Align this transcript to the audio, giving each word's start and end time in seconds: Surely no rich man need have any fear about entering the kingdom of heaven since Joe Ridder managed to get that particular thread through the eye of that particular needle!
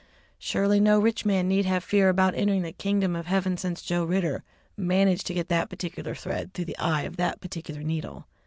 Surely 0.39 0.79
no 0.79 0.97
rich 0.97 1.25
man 1.27 1.47
need 1.47 1.65
have 1.65 1.83
any 1.83 1.87
fear 1.89 2.09
about 2.09 2.33
entering 2.33 2.63
the 2.63 2.71
kingdom 2.73 3.15
of 3.15 3.27
heaven 3.27 3.55
since 3.55 3.83
Joe 3.83 4.03
Ridder 4.03 4.43
managed 4.75 5.27
to 5.27 5.33
get 5.35 5.47
that 5.49 5.69
particular 5.69 6.15
thread 6.15 6.55
through 6.55 6.65
the 6.65 6.79
eye 6.79 7.03
of 7.03 7.17
that 7.17 7.39
particular 7.39 7.83
needle! 7.83 8.25